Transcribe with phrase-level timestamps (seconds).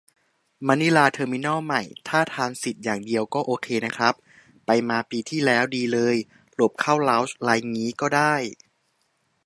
[0.67, 4.13] มะนิลาเทอร์มินอลใหม่ ถ้าทรานสิตอย่างเดียวก็โอเคนะครับ
[4.65, 6.15] ไปมาปีที่แล้ว ดีเลย
[6.55, 8.33] หลบเข้าเลาจน์ไรงี้ก็ได้